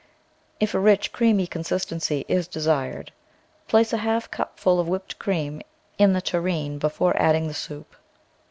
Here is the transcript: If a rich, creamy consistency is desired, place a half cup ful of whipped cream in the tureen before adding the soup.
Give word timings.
If 0.59 0.73
a 0.73 0.79
rich, 0.79 1.11
creamy 1.13 1.45
consistency 1.45 2.25
is 2.27 2.47
desired, 2.47 3.11
place 3.67 3.93
a 3.93 3.97
half 3.97 4.31
cup 4.31 4.59
ful 4.59 4.79
of 4.79 4.87
whipped 4.87 5.19
cream 5.19 5.61
in 5.99 6.13
the 6.13 6.21
tureen 6.21 6.79
before 6.79 7.15
adding 7.21 7.47
the 7.47 7.53
soup. 7.53 7.95